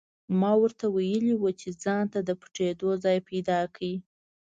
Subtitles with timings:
[0.39, 3.93] ما ورته ویلي وو چې ځانته د پټېدو ځای پیدا کړي